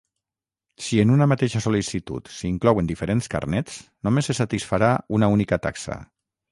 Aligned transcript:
Si 0.85 1.01
en 1.03 1.11
una 1.15 1.27
mateixa 1.33 1.61
sol·licitud 1.65 2.33
s'inclouen 2.39 2.91
diferents 2.93 3.31
carnets, 3.37 3.79
només 4.09 4.31
se 4.33 4.39
satisfarà 4.43 4.93
una 5.21 5.33
única 5.37 5.65
taxa. 5.71 6.03